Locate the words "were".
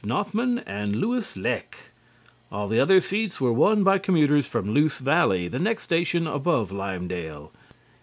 3.39-3.53